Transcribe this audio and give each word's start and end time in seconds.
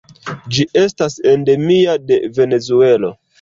Ĝi 0.55 0.63
estas 0.83 1.17
endemia 1.33 1.95
de 2.07 2.19
Venezuelo. 2.41 3.15